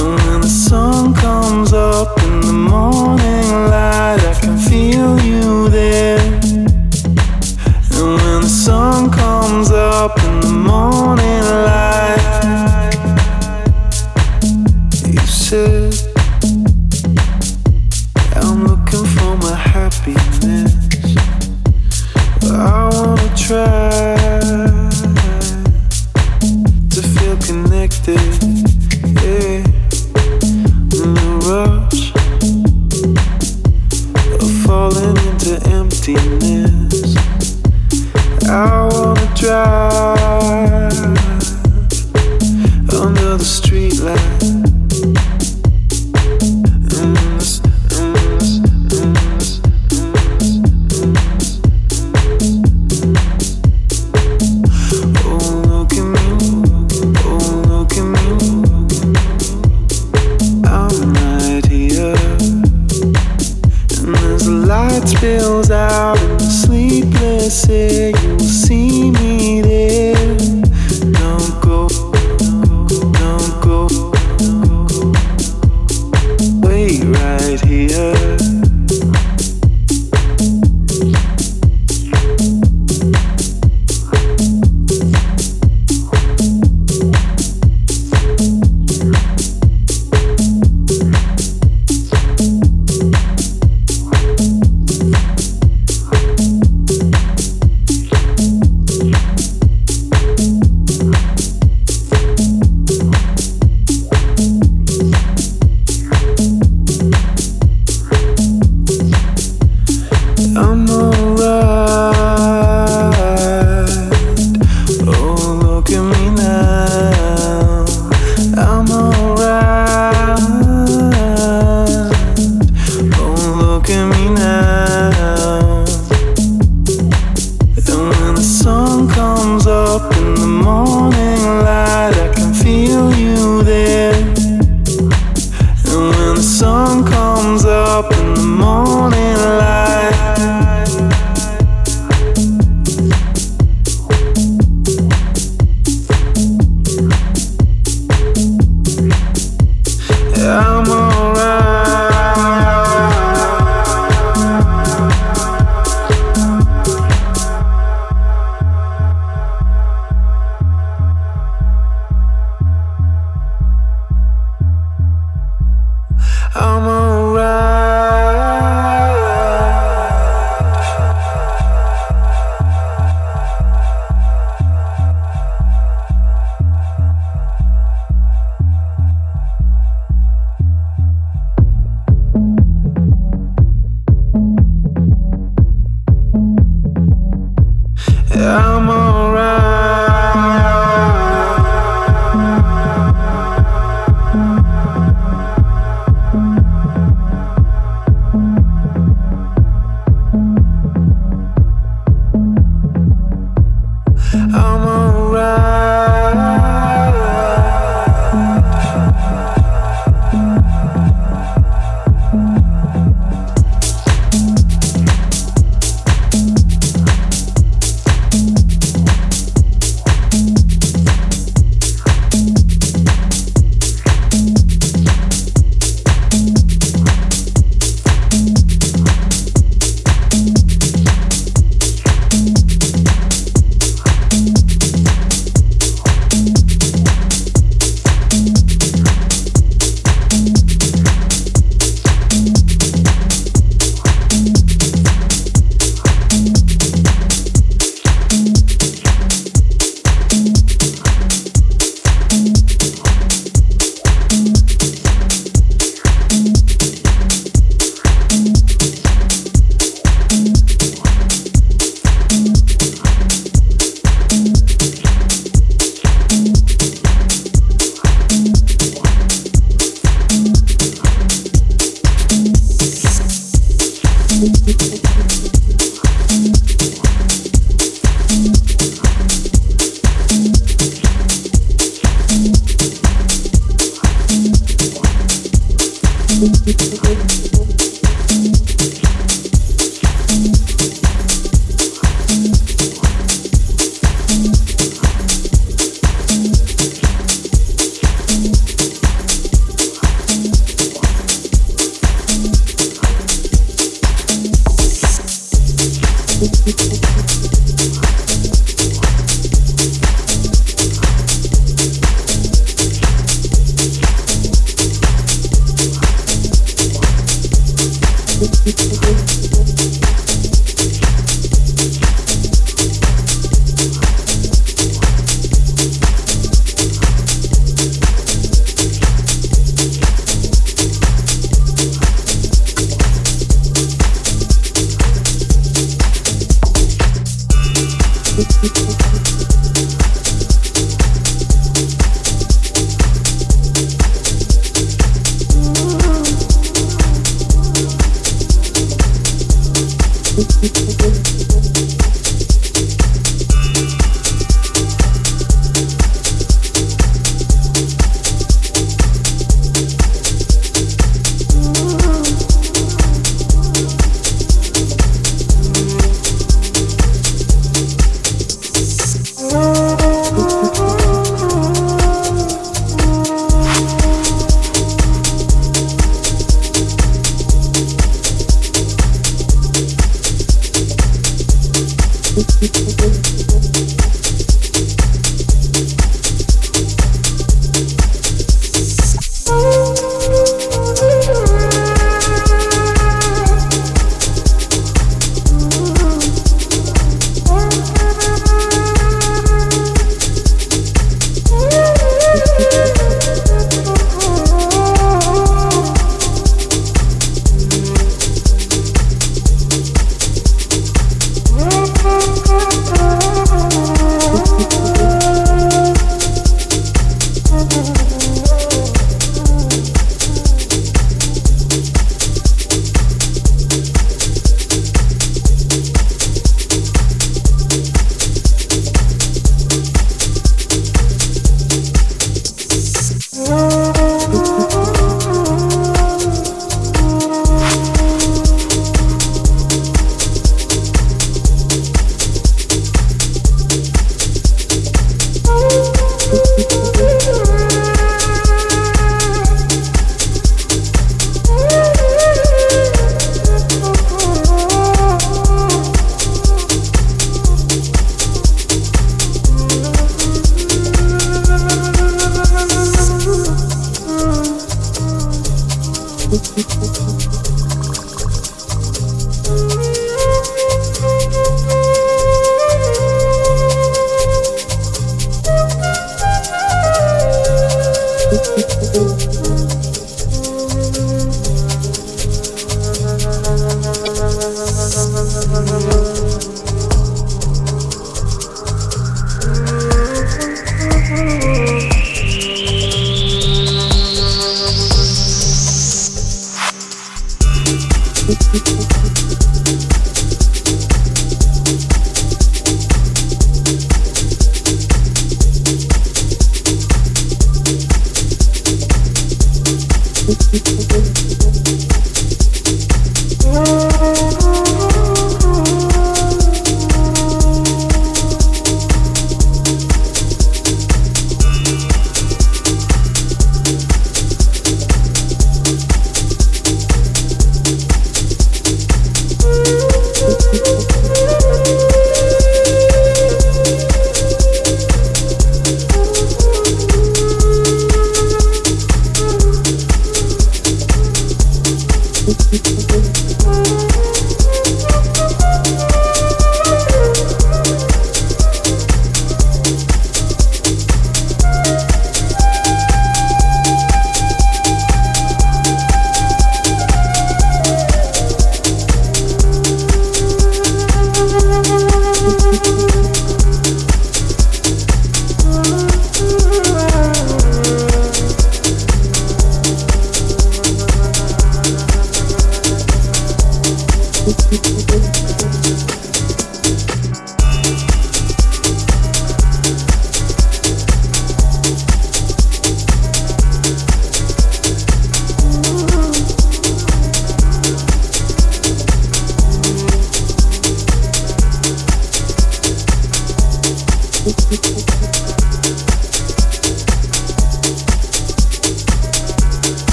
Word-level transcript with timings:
And 0.00 0.14
when 0.20 0.40
the 0.42 0.48
sun 0.48 1.12
comes 1.14 1.72
up 1.72 2.22
in 2.22 2.40
the 2.40 2.52
morning 2.52 3.37